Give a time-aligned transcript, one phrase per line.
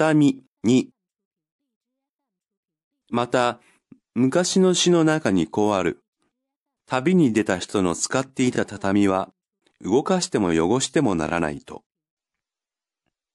[0.00, 0.88] 畳に。
[3.10, 3.60] また、
[4.14, 6.02] 昔の詩の中にこうある。
[6.86, 9.28] 旅に出た人の使っていた畳は、
[9.82, 11.82] 動かしても汚してもならないと。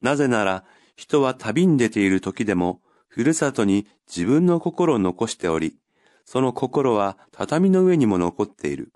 [0.00, 0.64] なぜなら、
[0.96, 5.76] 人は旅に出ている時でも、ふるさとに自分の心を残しており、
[6.24, 8.94] その心は畳の上にも残っている。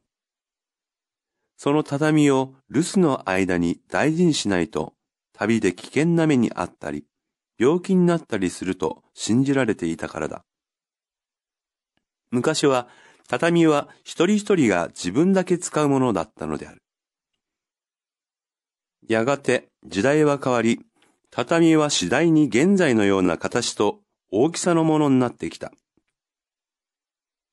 [1.58, 4.94] その畳を留守の間に大事にしないと、
[5.34, 7.04] 旅で危険な目にあったり、
[7.60, 10.44] 病気になったりすると信じられていたからだ。
[12.30, 12.88] 昔は、
[13.28, 16.82] 畳は一人一人が自分だけ使うものだったのである。
[19.06, 20.80] やがて時代は変わり、
[21.30, 25.70] 畳は次第に現在のような形と大きさのものになってきた。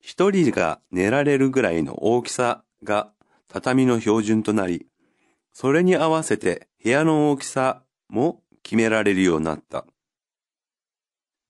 [0.00, 3.12] 一人が寝られるぐらいの大きさが
[3.46, 4.86] 畳の標準となり、
[5.52, 9.84] それに合わせて部屋の大きさも決められるようになった。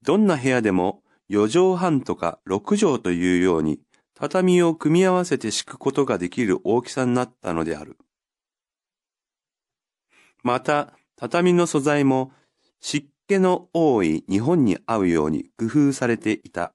[0.09, 3.79] どんな部屋でも4畳半とか6畳というように
[4.15, 7.99] 畳を組み合わせて敷くことができる大きさになったのである。
[10.43, 12.33] また、畳の素材も
[12.81, 16.73] 湿気の多い日本に合うように工夫されていた。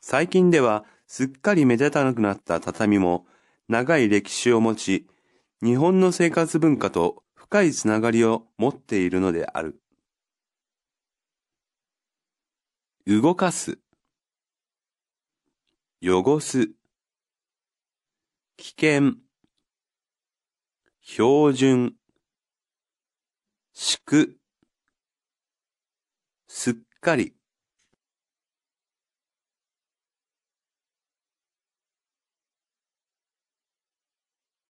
[0.00, 3.24] 最近ではすっかり目立たなくなった畳も
[3.68, 5.06] 長い歴史を持ち、
[5.62, 9.81] 日本の生活文化と深いつながりを持っているのである。
[13.04, 13.80] 動かす、
[16.00, 16.70] 汚す、
[18.56, 19.14] 危険、
[21.00, 21.96] 標準、
[23.72, 24.38] 敷く、
[26.46, 27.34] すっかり、